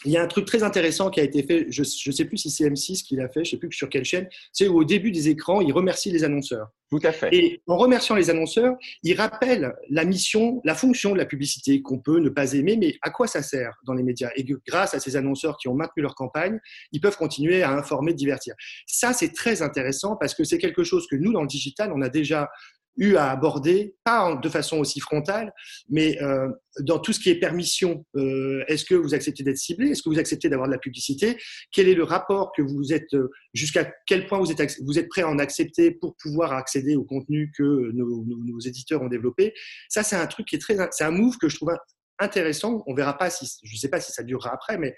Il 0.05 0.11
y 0.11 0.17
a 0.17 0.23
un 0.23 0.27
truc 0.27 0.45
très 0.45 0.63
intéressant 0.63 1.09
qui 1.09 1.19
a 1.19 1.23
été 1.23 1.43
fait, 1.43 1.67
je 1.69 1.81
ne 1.81 2.11
sais 2.13 2.25
plus 2.25 2.37
si 2.37 2.49
c'est 2.49 2.69
M6 2.69 3.03
qui 3.03 3.15
l'a 3.15 3.29
fait, 3.29 3.43
je 3.43 3.49
ne 3.49 3.51
sais 3.51 3.57
plus 3.57 3.71
sur 3.71 3.89
quelle 3.89 4.05
chaîne, 4.05 4.27
c'est 4.51 4.67
au 4.67 4.83
début 4.83 5.11
des 5.11 5.29
écrans, 5.29 5.61
il 5.61 5.71
remercie 5.71 6.11
les 6.11 6.23
annonceurs. 6.23 6.67
Tout 6.89 6.99
à 7.03 7.11
fait. 7.11 7.29
Et 7.33 7.61
en 7.65 7.75
remerciant 7.75 8.15
les 8.15 8.29
annonceurs, 8.29 8.75
il 9.01 9.15
rappelle 9.19 9.73
la 9.89 10.05
mission, 10.05 10.61
la 10.63 10.75
fonction 10.75 11.13
de 11.13 11.17
la 11.17 11.25
publicité 11.25 11.81
qu'on 11.81 11.97
peut 11.97 12.19
ne 12.19 12.29
pas 12.29 12.53
aimer, 12.53 12.77
mais 12.77 12.95
à 13.01 13.09
quoi 13.09 13.25
ça 13.25 13.41
sert 13.41 13.73
dans 13.85 13.93
les 13.93 14.03
médias? 14.03 14.29
Et 14.35 14.45
que 14.45 14.53
grâce 14.67 14.93
à 14.93 14.99
ces 14.99 15.15
annonceurs 15.15 15.57
qui 15.57 15.67
ont 15.67 15.73
maintenu 15.73 16.03
leur 16.03 16.13
campagne, 16.13 16.59
ils 16.91 17.01
peuvent 17.01 17.17
continuer 17.17 17.63
à 17.63 17.71
informer, 17.71 18.13
divertir. 18.13 18.53
Ça, 18.85 19.11
c'est 19.13 19.33
très 19.33 19.63
intéressant 19.63 20.17
parce 20.17 20.35
que 20.35 20.43
c'est 20.43 20.59
quelque 20.59 20.83
chose 20.83 21.07
que 21.07 21.15
nous, 21.15 21.33
dans 21.33 21.41
le 21.41 21.47
digital, 21.47 21.91
on 21.95 22.01
a 22.01 22.09
déjà 22.09 22.49
eu 22.97 23.15
à 23.15 23.31
aborder, 23.31 23.95
pas 24.03 24.35
de 24.35 24.49
façon 24.49 24.77
aussi 24.77 24.99
frontale, 24.99 25.51
mais 25.89 26.21
euh, 26.21 26.47
dans 26.79 26.99
tout 26.99 27.13
ce 27.13 27.19
qui 27.19 27.29
est 27.29 27.35
permission. 27.35 28.05
Euh, 28.15 28.63
est-ce 28.67 28.85
que 28.85 28.95
vous 28.95 29.13
acceptez 29.13 29.43
d'être 29.43 29.57
ciblé? 29.57 29.89
Est-ce 29.89 30.03
que 30.03 30.09
vous 30.09 30.19
acceptez 30.19 30.49
d'avoir 30.49 30.67
de 30.67 30.73
la 30.73 30.79
publicité? 30.79 31.37
Quel 31.71 31.87
est 31.87 31.95
le 31.95 32.03
rapport 32.03 32.51
que 32.55 32.61
vous 32.61 32.93
êtes, 32.93 33.13
euh, 33.13 33.29
jusqu'à 33.53 33.91
quel 34.05 34.27
point 34.27 34.39
vous 34.39 34.51
êtes, 34.51 34.77
vous 34.83 34.99
êtes 34.99 35.09
prêt 35.09 35.21
à 35.21 35.29
en 35.29 35.39
accepter 35.39 35.91
pour 35.91 36.15
pouvoir 36.17 36.53
accéder 36.53 36.95
au 36.95 37.03
contenu 37.03 37.51
que 37.57 37.91
nos, 37.93 38.25
nos, 38.25 38.59
éditeurs 38.59 39.01
ont 39.01 39.09
développé? 39.09 39.53
Ça, 39.89 40.03
c'est 40.03 40.15
un 40.15 40.27
truc 40.27 40.47
qui 40.47 40.55
est 40.55 40.59
très, 40.59 40.77
c'est 40.91 41.03
un 41.03 41.11
move 41.11 41.37
que 41.37 41.49
je 41.49 41.55
trouve 41.55 41.73
intéressant. 42.19 42.83
On 42.87 42.93
verra 42.93 43.17
pas 43.17 43.29
si, 43.29 43.49
je 43.63 43.73
ne 43.73 43.77
sais 43.77 43.89
pas 43.89 43.99
si 43.99 44.11
ça 44.11 44.23
durera 44.23 44.53
après, 44.53 44.77
mais 44.77 44.95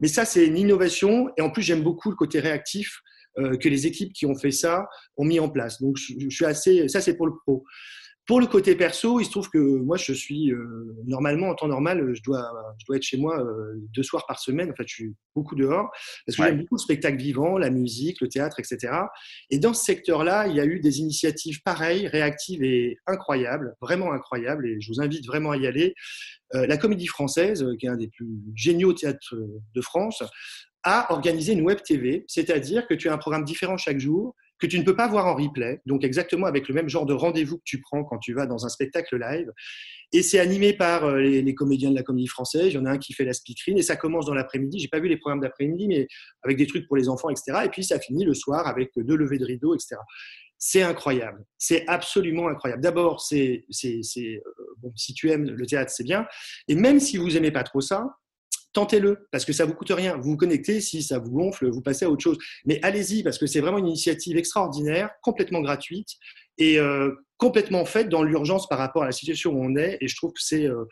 mais 0.00 0.08
ça, 0.08 0.24
c'est 0.24 0.46
une 0.46 0.58
innovation. 0.58 1.30
Et 1.38 1.40
en 1.40 1.50
plus, 1.50 1.62
j'aime 1.62 1.82
beaucoup 1.82 2.10
le 2.10 2.16
côté 2.16 2.40
réactif 2.40 3.00
que 3.36 3.68
les 3.68 3.86
équipes 3.86 4.12
qui 4.12 4.26
ont 4.26 4.34
fait 4.34 4.50
ça 4.50 4.86
ont 5.16 5.24
mis 5.24 5.40
en 5.40 5.48
place. 5.48 5.80
Donc, 5.80 5.96
je, 5.96 6.28
suis 6.28 6.44
assez. 6.44 6.88
Ça, 6.88 7.00
c'est 7.00 7.16
pour 7.16 7.26
le 7.26 7.34
pro. 7.44 7.64
Pour 8.26 8.40
le 8.40 8.48
côté 8.48 8.74
perso, 8.74 9.20
il 9.20 9.24
se 9.24 9.30
trouve 9.30 9.48
que 9.50 9.58
moi, 9.58 9.96
je 9.96 10.12
suis 10.12 10.50
euh, 10.50 10.96
normalement 11.06 11.48
en 11.48 11.54
temps 11.54 11.68
normal, 11.68 12.12
je 12.12 12.20
dois, 12.24 12.50
je 12.80 12.84
dois 12.84 12.96
être 12.96 13.04
chez 13.04 13.18
moi 13.18 13.40
euh, 13.40 13.74
deux 13.94 14.02
soirs 14.02 14.26
par 14.26 14.40
semaine. 14.40 14.68
En 14.68 14.74
fait, 14.74 14.88
je 14.88 14.94
suis 14.94 15.14
beaucoup 15.36 15.54
dehors 15.54 15.88
parce 16.26 16.36
que 16.36 16.42
j'aime 16.42 16.58
beaucoup 16.58 16.74
le 16.74 16.80
spectacle 16.80 17.18
vivant, 17.18 17.56
la 17.56 17.70
musique, 17.70 18.20
le 18.20 18.28
théâtre, 18.28 18.58
etc. 18.58 18.92
Et 19.50 19.60
dans 19.60 19.74
ce 19.74 19.84
secteur-là, 19.84 20.48
il 20.48 20.56
y 20.56 20.60
a 20.60 20.64
eu 20.64 20.80
des 20.80 20.98
initiatives 20.98 21.62
pareilles, 21.62 22.08
réactives 22.08 22.64
et 22.64 22.96
incroyables, 23.06 23.76
vraiment 23.80 24.12
incroyables. 24.12 24.66
Et 24.66 24.80
je 24.80 24.90
vous 24.90 25.00
invite 25.00 25.24
vraiment 25.24 25.52
à 25.52 25.56
y 25.56 25.68
aller. 25.68 25.94
la 26.52 26.76
Comédie 26.76 27.06
Française, 27.06 27.64
qui 27.78 27.86
est 27.86 27.90
un 27.90 27.96
des 27.96 28.08
plus 28.08 28.26
géniaux 28.56 28.92
théâtres 28.92 29.36
de 29.36 29.80
France, 29.80 30.22
à 30.88 31.12
organiser 31.12 31.52
une 31.52 31.62
web 31.62 31.82
TV, 31.82 32.24
c'est-à-dire 32.28 32.86
que 32.86 32.94
tu 32.94 33.08
as 33.08 33.12
un 33.12 33.18
programme 33.18 33.42
différent 33.42 33.76
chaque 33.76 33.98
jour, 33.98 34.36
que 34.60 34.68
tu 34.68 34.78
ne 34.78 34.84
peux 34.84 34.94
pas 34.94 35.08
voir 35.08 35.26
en 35.26 35.34
replay, 35.34 35.80
donc 35.84 36.04
exactement 36.04 36.46
avec 36.46 36.68
le 36.68 36.74
même 36.74 36.88
genre 36.88 37.06
de 37.06 37.12
rendez-vous 37.12 37.58
que 37.58 37.64
tu 37.64 37.80
prends 37.80 38.04
quand 38.04 38.18
tu 38.18 38.34
vas 38.34 38.46
dans 38.46 38.64
un 38.64 38.68
spectacle 38.68 39.18
live. 39.18 39.50
Et 40.12 40.22
c'est 40.22 40.38
animé 40.38 40.72
par 40.72 41.04
euh, 41.04 41.18
les, 41.18 41.54
comédiens 41.56 41.90
de 41.90 41.96
la 41.96 42.04
comédie 42.04 42.28
française. 42.28 42.68
Il 42.68 42.74
y 42.74 42.78
en 42.78 42.84
a 42.84 42.92
un 42.92 42.98
qui 42.98 43.14
fait 43.14 43.24
la 43.24 43.32
speakerine 43.32 43.78
et 43.78 43.82
ça 43.82 43.96
commence 43.96 44.26
dans 44.26 44.34
l'après-midi. 44.34 44.78
J'ai 44.78 44.86
pas 44.86 45.00
vu 45.00 45.08
les 45.08 45.16
programmes 45.16 45.40
d'après-midi, 45.40 45.88
mais 45.88 46.06
avec 46.44 46.56
des 46.56 46.68
trucs 46.68 46.86
pour 46.86 46.96
les 46.96 47.08
enfants, 47.08 47.30
etc. 47.30 47.62
Et 47.64 47.68
puis 47.68 47.82
ça 47.82 47.98
finit 47.98 48.24
le 48.24 48.32
soir 48.32 48.68
avec 48.68 48.92
deux 48.96 49.16
levées 49.16 49.38
de 49.38 49.44
rideau, 49.44 49.74
etc. 49.74 49.96
C'est 50.56 50.82
incroyable. 50.82 51.44
C'est 51.58 51.84
absolument 51.88 52.46
incroyable. 52.46 52.80
D'abord, 52.80 53.20
c'est, 53.20 53.66
euh, 53.84 54.40
bon, 54.78 54.92
si 54.94 55.14
tu 55.14 55.30
aimes 55.32 55.50
le 55.50 55.66
théâtre, 55.66 55.90
c'est 55.90 56.04
bien. 56.04 56.26
Et 56.68 56.76
même 56.76 57.00
si 57.00 57.16
vous 57.16 57.36
aimez 57.36 57.50
pas 57.50 57.64
trop 57.64 57.80
ça, 57.80 58.06
tentez-le 58.76 59.26
parce 59.32 59.46
que 59.46 59.54
ça 59.54 59.64
vous 59.64 59.72
coûte 59.72 59.90
rien. 59.90 60.18
Vous 60.18 60.32
vous 60.32 60.36
connectez, 60.36 60.82
si 60.82 61.02
ça 61.02 61.18
vous 61.18 61.30
gonfle, 61.30 61.70
vous 61.70 61.80
passez 61.80 62.04
à 62.04 62.10
autre 62.10 62.22
chose. 62.22 62.36
Mais 62.66 62.78
allez-y 62.82 63.22
parce 63.22 63.38
que 63.38 63.46
c'est 63.46 63.60
vraiment 63.60 63.78
une 63.78 63.88
initiative 63.88 64.36
extraordinaire, 64.36 65.08
complètement 65.22 65.62
gratuite 65.62 66.08
et 66.58 66.78
euh, 66.78 67.10
complètement 67.38 67.86
faite 67.86 68.10
dans 68.10 68.22
l'urgence 68.22 68.68
par 68.68 68.78
rapport 68.78 69.02
à 69.02 69.06
la 69.06 69.12
situation 69.12 69.52
où 69.52 69.64
on 69.64 69.76
est. 69.76 69.96
Et 70.02 70.08
je 70.08 70.16
trouve 70.16 70.32
que 70.32 70.42
c'est 70.42 70.66
euh, 70.66 70.84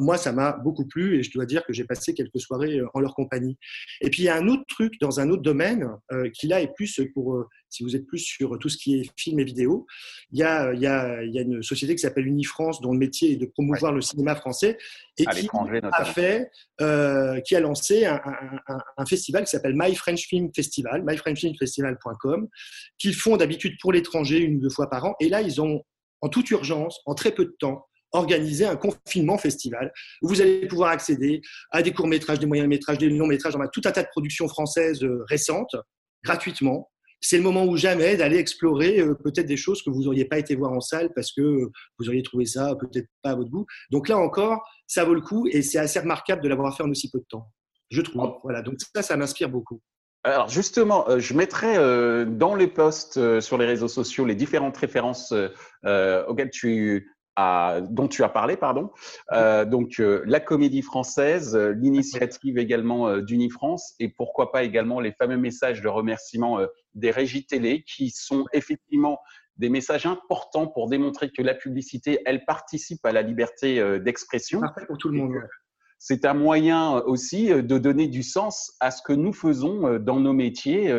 moi, 0.00 0.18
ça 0.18 0.32
m'a 0.32 0.52
beaucoup 0.52 0.86
plu 0.86 1.18
et 1.18 1.22
je 1.22 1.30
dois 1.30 1.46
dire 1.46 1.64
que 1.64 1.72
j'ai 1.72 1.84
passé 1.84 2.14
quelques 2.14 2.40
soirées 2.40 2.78
euh, 2.78 2.86
en 2.94 3.00
leur 3.00 3.14
compagnie. 3.14 3.56
Et 4.00 4.10
puis, 4.10 4.22
il 4.22 4.26
y 4.26 4.28
a 4.28 4.36
un 4.36 4.48
autre 4.48 4.64
truc 4.68 4.94
dans 5.00 5.20
un 5.20 5.30
autre 5.30 5.42
domaine 5.42 5.88
euh, 6.12 6.28
qui, 6.30 6.46
là, 6.46 6.60
est 6.60 6.72
plus 6.74 7.00
pour, 7.14 7.34
euh, 7.34 7.48
si 7.68 7.82
vous 7.82 7.96
êtes 7.96 8.06
plus 8.06 8.18
sur 8.18 8.58
tout 8.58 8.68
ce 8.68 8.76
qui 8.76 9.00
est 9.00 9.10
film 9.16 9.38
et 9.40 9.44
vidéo, 9.44 9.86
il 10.32 10.38
y 10.38 10.42
a, 10.42 10.72
il 10.74 10.80
y 10.80 10.86
a, 10.86 11.22
il 11.22 11.34
y 11.34 11.38
a 11.38 11.42
une 11.42 11.62
société 11.62 11.94
qui 11.94 12.00
s'appelle 12.00 12.26
Unifrance, 12.26 12.80
dont 12.80 12.92
le 12.92 12.98
métier 12.98 13.32
est 13.32 13.36
de 13.36 13.46
promouvoir 13.46 13.92
le 13.92 14.00
cinéma 14.00 14.34
français 14.34 14.76
et 15.18 15.24
qui 15.24 15.48
a 15.92 16.04
fait, 16.04 16.50
qui 16.78 17.56
a 17.56 17.60
lancé 17.60 18.06
un, 18.06 18.20
un, 18.96 19.06
festival 19.06 19.44
qui 19.44 19.50
s'appelle 19.50 19.74
My 19.76 19.94
French 19.94 20.26
Film 20.26 20.50
Festival, 20.54 21.02
myfrenchfilmfestival.com, 21.04 22.48
qu'ils 22.98 23.14
font 23.14 23.36
d'habitude 23.36 23.76
pour 23.80 23.92
l'étranger 23.92 24.38
une 24.38 24.56
ou 24.56 24.60
deux 24.60 24.70
fois 24.70 24.88
par 24.88 25.04
an. 25.04 25.14
Et 25.20 25.28
là, 25.28 25.42
ils 25.42 25.60
ont, 25.60 25.84
en 26.20 26.28
toute 26.28 26.50
urgence, 26.50 27.00
en 27.06 27.14
très 27.14 27.32
peu 27.32 27.44
de 27.44 27.56
temps, 27.58 27.86
organiser 28.12 28.66
un 28.66 28.76
confinement 28.76 29.38
festival 29.38 29.92
où 30.22 30.28
vous 30.28 30.40
allez 30.40 30.66
pouvoir 30.66 30.90
accéder 30.90 31.40
à 31.70 31.82
des 31.82 31.92
courts-métrages, 31.92 32.38
des 32.38 32.46
moyens-métrages, 32.46 32.98
des 32.98 33.08
longs-métrages, 33.08 33.54
tout 33.72 33.82
un 33.84 33.92
tas 33.92 34.02
de 34.02 34.08
productions 34.08 34.48
françaises 34.48 35.02
euh, 35.02 35.24
récentes, 35.28 35.76
gratuitement, 36.24 36.90
c'est 37.20 37.36
le 37.36 37.42
moment 37.42 37.64
ou 37.64 37.76
jamais 37.76 38.16
d'aller 38.16 38.38
explorer 38.38 39.00
euh, 39.00 39.14
peut-être 39.14 39.46
des 39.46 39.56
choses 39.56 39.82
que 39.82 39.90
vous 39.90 40.04
n'auriez 40.04 40.24
pas 40.24 40.38
été 40.38 40.54
voir 40.54 40.72
en 40.72 40.80
salle 40.80 41.10
parce 41.14 41.32
que 41.32 41.70
vous 41.98 42.08
auriez 42.08 42.22
trouvé 42.22 42.46
ça 42.46 42.74
peut-être 42.76 43.08
pas 43.22 43.30
à 43.30 43.34
votre 43.34 43.50
goût. 43.50 43.66
Donc 43.90 44.08
là 44.08 44.18
encore, 44.18 44.66
ça 44.86 45.04
vaut 45.04 45.14
le 45.14 45.20
coup 45.20 45.46
et 45.46 45.62
c'est 45.62 45.78
assez 45.78 46.00
remarquable 46.00 46.42
de 46.42 46.48
l'avoir 46.48 46.76
fait 46.76 46.82
en 46.82 46.90
aussi 46.90 47.10
peu 47.10 47.18
de 47.18 47.26
temps, 47.28 47.52
je 47.90 48.00
trouve. 48.00 48.32
Voilà, 48.42 48.62
donc 48.62 48.76
ça, 48.94 49.02
ça 49.02 49.16
m'inspire 49.16 49.50
beaucoup. 49.50 49.80
Alors 50.22 50.48
justement, 50.48 51.08
euh, 51.08 51.18
je 51.18 51.34
mettrai 51.34 51.76
euh, 51.76 52.24
dans 52.24 52.54
les 52.54 52.66
posts 52.66 53.40
sur 53.40 53.58
les 53.58 53.66
réseaux 53.66 53.88
sociaux 53.88 54.24
les 54.24 54.34
différentes 54.34 54.76
références 54.76 55.32
auxquelles 55.82 56.50
tu 56.50 57.10
dont 57.36 58.08
tu 58.08 58.22
as 58.24 58.28
parlé, 58.28 58.56
pardon. 58.56 58.90
Euh, 59.32 59.64
donc, 59.64 60.00
euh, 60.00 60.22
la 60.26 60.40
comédie 60.40 60.82
française, 60.82 61.56
euh, 61.56 61.72
l'initiative 61.72 62.58
également 62.58 63.18
d'Unifrance 63.18 63.94
et 63.98 64.08
pourquoi 64.08 64.52
pas 64.52 64.62
également 64.62 65.00
les 65.00 65.12
fameux 65.12 65.36
messages 65.36 65.80
de 65.80 65.88
remerciement 65.88 66.60
des 66.94 67.10
régies 67.10 67.46
télé 67.46 67.82
qui 67.82 68.10
sont 68.10 68.46
effectivement 68.52 69.18
des 69.56 69.68
messages 69.68 70.06
importants 70.06 70.66
pour 70.66 70.88
démontrer 70.88 71.30
que 71.30 71.42
la 71.42 71.54
publicité, 71.54 72.20
elle 72.24 72.44
participe 72.44 73.04
à 73.04 73.12
la 73.12 73.22
liberté 73.22 74.00
d'expression. 74.00 74.60
Pour 74.86 74.98
tout 74.98 75.08
le 75.08 75.18
monde 75.18 75.34
c'est 76.02 76.24
un 76.24 76.32
moyen 76.32 76.96
euh, 76.96 77.02
aussi 77.04 77.52
euh, 77.52 77.62
de 77.62 77.76
donner 77.76 78.08
du 78.08 78.22
sens 78.22 78.74
à 78.80 78.90
ce 78.90 79.02
que 79.02 79.12
nous 79.12 79.34
faisons 79.34 79.86
euh, 79.86 79.98
dans 79.98 80.18
nos 80.18 80.32
métiers, 80.32 80.92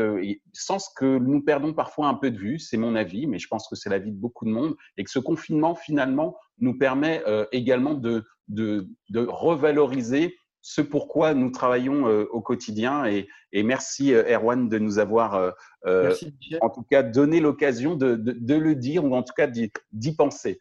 sens 0.54 0.90
que 0.96 1.18
nous 1.18 1.42
perdons 1.42 1.74
parfois 1.74 2.08
un 2.08 2.14
peu 2.14 2.30
de 2.30 2.38
vue, 2.38 2.60
c'est 2.60 2.78
mon 2.78 2.96
avis, 2.96 3.26
mais 3.26 3.40
je 3.40 3.48
pense 3.48 3.68
que 3.68 3.76
c'est 3.76 3.90
l'avis 3.90 4.12
de 4.12 4.18
beaucoup 4.18 4.46
de 4.46 4.52
monde, 4.52 4.76
et 4.98 5.04
que 5.04 5.10
ce 5.10 5.18
confinement, 5.18 5.74
finalement, 5.74 6.38
nous 6.60 6.78
permet 6.78 7.24
également 7.52 7.96
de, 7.96 8.24
de, 8.48 8.88
de 9.10 9.26
revaloriser 9.28 10.36
ce 10.62 10.82
pourquoi 10.82 11.34
nous 11.34 11.50
travaillons 11.50 12.08
euh, 12.08 12.26
au 12.32 12.42
quotidien. 12.42 13.06
Et, 13.06 13.28
merci, 13.64 14.14
euh, 14.14 14.24
Erwan, 14.30 14.70
de 14.70 14.80
nous 14.80 15.00
avoir, 15.00 15.54
euh, 15.86 16.14
en 16.62 16.70
tout 16.70 16.84
cas, 16.84 17.04
donné 17.04 17.40
l'occasion 17.40 17.96
de, 17.96 18.54
le 18.54 18.76
dire 18.76 19.04
ou 19.04 19.16
en 19.16 19.24
tout 19.24 19.34
cas 19.36 19.48
d'y 19.48 20.16
penser. 20.16 20.60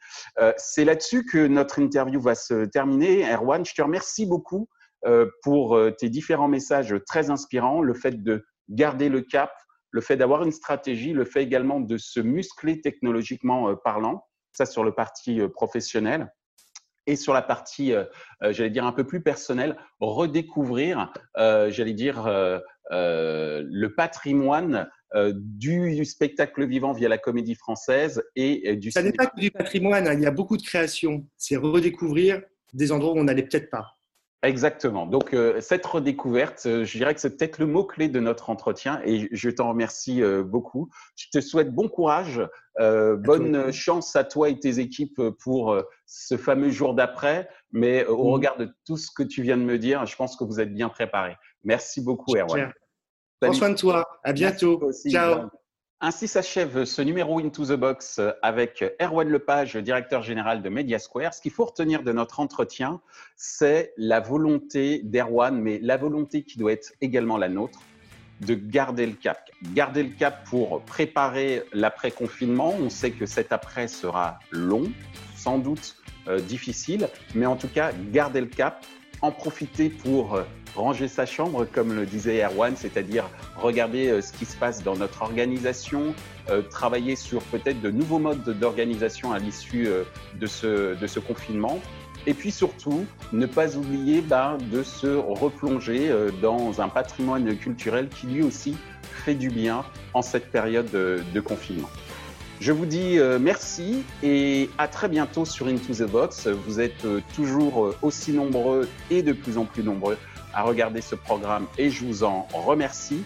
C'est 0.57 0.85
là-dessus 0.85 1.25
que 1.25 1.47
notre 1.47 1.79
interview 1.79 2.21
va 2.21 2.35
se 2.35 2.65
terminer. 2.65 3.31
Erwan, 3.31 3.65
je 3.65 3.75
te 3.75 3.83
remercie 3.83 4.27
beaucoup 4.27 4.69
pour 5.43 5.79
tes 5.99 6.09
différents 6.09 6.49
messages 6.49 6.95
très 7.07 7.31
inspirants, 7.31 7.83
le 7.83 7.95
fait 7.95 8.23
de 8.23 8.45
garder 8.69 9.09
le 9.09 9.23
cap, 9.23 9.53
le 9.91 10.01
fait 10.01 10.17
d'avoir 10.17 10.43
une 10.43 10.53
stratégie, 10.53 11.13
le 11.13 11.25
fait 11.25 11.43
également 11.43 11.81
de 11.81 11.97
se 11.97 12.21
muscler 12.21 12.81
technologiquement 12.81 13.75
parlant, 13.77 14.25
ça 14.53 14.67
sur 14.67 14.85
le 14.85 14.93
parti 14.93 15.41
professionnel 15.55 16.33
et 17.11 17.17
sur 17.17 17.33
la 17.33 17.43
partie, 17.43 17.93
euh, 17.93 18.05
euh, 18.43 18.53
j'allais 18.53 18.71
dire, 18.71 18.87
un 18.87 18.93
peu 18.93 19.05
plus 19.05 19.21
personnelle, 19.21 19.77
redécouvrir, 19.99 21.13
euh, 21.37 21.71
j'allais 21.71 21.93
dire, 21.93 22.29
le 22.91 23.89
patrimoine 23.89 24.89
du 25.35 26.05
spectacle 26.05 26.67
vivant 26.67 26.93
via 26.93 27.09
la 27.09 27.19
comédie 27.19 27.57
française 27.57 28.23
et 28.37 28.77
du 28.77 28.93
Ça 28.93 29.03
n'est 29.03 29.13
pas 29.13 29.27
que 29.27 29.41
du 29.41 29.51
patrimoine, 29.51 30.07
hein, 30.07 30.15
il 30.15 30.21
y 30.21 30.27
a 30.27 30.31
beaucoup 30.31 30.57
de 30.57 30.63
créations. 30.63 31.27
C'est 31.37 31.57
redécouvrir 31.57 32.43
des 32.73 32.93
endroits 32.93 33.13
où 33.13 33.19
on 33.19 33.25
n'allait 33.25 33.43
peut-être 33.43 33.71
pas. 33.71 34.00
Exactement. 34.43 35.05
Donc, 35.05 35.35
euh, 35.35 35.61
cette 35.61 35.85
redécouverte, 35.85 36.65
euh, 36.65 36.85
je 36.85 36.97
dirais 36.97 37.15
que 37.15 37.21
c'est 37.21 37.37
peut-être 37.37 37.59
le 37.59 37.67
mot-clé 37.67 38.09
de 38.09 38.21
notre 38.21 38.49
entretien 38.49 39.03
et 39.05 39.29
je 39.33 39.51
t'en 39.51 39.69
remercie 39.69 40.23
euh, 40.23 40.43
beaucoup. 40.43 40.89
Je 41.15 41.27
te 41.31 41.41
souhaite 41.43 41.75
bon 41.75 41.89
courage, 41.89 42.41
bonne 42.79 43.71
chance 43.73 44.17
à 44.17 44.25
toi 44.25 44.49
et 44.49 44.59
tes 44.59 44.79
équipes 44.79 45.21
pour 45.41 45.77
ce 46.07 46.39
fameux 46.39 46.71
jour 46.71 46.95
d'après. 46.95 47.51
Mais 47.73 48.07
au 48.07 48.25
mmh. 48.25 48.33
regard 48.33 48.57
de 48.57 48.71
tout 48.87 48.97
ce 48.97 49.11
que 49.15 49.23
tu 49.23 49.43
viens 49.43 49.59
de 49.59 49.63
me 49.63 49.77
dire, 49.77 50.07
je 50.07 50.17
pense 50.17 50.35
que 50.37 50.45
vous 50.45 50.61
êtes 50.61 50.73
bien 50.73 50.89
préparés. 50.89 51.37
Merci 51.63 52.01
beaucoup, 52.01 52.35
Erwan. 52.35 52.73
Prends 53.39 53.53
soin 53.53 53.71
de 53.71 53.77
toi. 53.77 54.07
À 54.25 54.33
bientôt. 54.33 54.81
Ciao. 55.11 55.51
Ainsi 56.03 56.29
s'achève 56.29 56.87
ce 56.87 57.03
numéro 57.03 57.41
Into 57.41 57.67
the 57.67 57.79
Box 57.79 58.23
avec 58.41 58.83
Erwan 59.03 59.29
Lepage, 59.29 59.77
directeur 59.77 60.23
général 60.23 60.63
de 60.63 60.71
Mediasquare. 60.71 61.35
Ce 61.35 61.43
qu'il 61.43 61.53
faut 61.53 61.67
retenir 61.67 62.03
de 62.03 62.11
notre 62.11 62.41
entretien, 62.41 63.03
c'est 63.37 63.93
la 63.99 64.19
volonté 64.19 65.03
d'Erwan, 65.05 65.61
mais 65.61 65.79
la 65.83 65.99
volonté 65.99 66.43
qui 66.43 66.59
doit 66.59 66.73
être 66.73 66.95
également 67.03 67.37
la 67.37 67.51
nôtre, 67.51 67.81
de 68.41 68.55
garder 68.55 69.05
le 69.05 69.13
cap. 69.13 69.51
Garder 69.75 70.03
le 70.03 70.09
cap 70.09 70.43
pour 70.49 70.81
préparer 70.85 71.65
l'après-confinement. 71.75 72.75
On 72.81 72.89
sait 72.89 73.11
que 73.11 73.27
cet 73.27 73.53
après 73.53 73.87
sera 73.87 74.39
long, 74.53 74.91
sans 75.37 75.59
doute 75.59 75.97
euh, 76.29 76.41
difficile, 76.41 77.11
mais 77.35 77.45
en 77.45 77.57
tout 77.57 77.69
cas, 77.69 77.93
garder 78.11 78.41
le 78.41 78.47
cap 78.47 78.87
en 79.21 79.33
profiter 79.33 79.91
pour 79.91 80.37
euh, 80.37 80.45
ranger 80.75 81.09
sa 81.09 81.27
chambre, 81.27 81.67
comme 81.71 81.95
le 81.95 82.07
disait 82.07 82.43
Erwan, 82.45 82.75
c'est-à-dire 82.77 83.29
regarder 83.57 84.09
euh, 84.09 84.21
ce 84.21 84.33
qui 84.33 84.45
se 84.45 84.57
passe 84.57 84.83
dans 84.83 84.97
notre 84.97 85.23
organisation, 85.23 86.15
euh, 86.49 86.63
travailler 86.63 87.17
sur 87.17 87.43
peut-être 87.43 87.81
de 87.81 87.91
nouveaux 87.91 88.19
modes 88.19 88.59
d'organisation 88.59 89.33
à 89.33 89.39
l'issue 89.39 89.89
de, 90.35 90.47
ce, 90.47 90.99
de 90.99 91.07
ce 91.07 91.21
confinement. 91.21 91.81
Et 92.27 92.35
puis 92.35 92.51
surtout, 92.51 93.07
ne 93.33 93.47
pas 93.47 93.77
oublier 93.77 94.21
bah, 94.21 94.59
de 94.71 94.83
se 94.83 95.07
replonger 95.07 96.13
dans 96.43 96.83
un 96.83 96.89
patrimoine 96.89 97.57
culturel 97.57 98.09
qui 98.09 98.27
lui 98.27 98.43
aussi 98.43 98.77
fait 99.25 99.35
du 99.35 99.49
bien 99.49 99.85
en 100.13 100.21
cette 100.21 100.51
période 100.51 100.91
de 100.91 101.41
confinement. 101.41 101.89
Je 102.61 102.73
vous 102.73 102.85
dis 102.85 103.19
euh, 103.19 103.39
merci 103.41 104.03
et 104.23 104.69
à 104.77 104.87
très 104.87 105.09
bientôt 105.09 105.47
sur 105.47 105.67
Into 105.67 105.95
the 105.95 106.03
Box. 106.03 106.47
Vous 106.47 106.79
êtes 106.79 107.07
euh, 107.07 107.23
toujours 107.35 107.87
euh, 107.87 107.97
aussi 108.03 108.33
nombreux 108.33 108.87
et 109.11 109.23
de 109.23 109.33
plus 109.33 109.57
en 109.57 109.65
plus 109.65 109.83
nombreux 109.83 110.19
à 110.55 110.63
regarder 110.63 111.01
ce 111.01 111.15
programme 111.15 111.67
et 111.79 111.91
je 111.91 112.05
vous 112.05 112.25
en 112.25 112.47
remercie. 112.53 113.25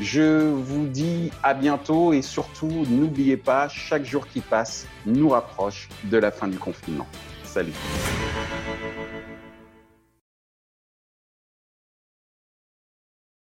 Je 0.00 0.50
vous 0.50 0.86
dis 0.86 1.30
à 1.42 1.54
bientôt 1.54 2.12
et 2.12 2.20
surtout 2.20 2.84
n'oubliez 2.88 3.36
pas, 3.36 3.68
chaque 3.68 4.04
jour 4.04 4.26
qui 4.26 4.40
passe 4.40 4.86
nous 5.06 5.30
rapproche 5.30 5.88
de 6.04 6.18
la 6.18 6.30
fin 6.30 6.48
du 6.48 6.58
confinement. 6.58 7.06
Salut 7.44 7.72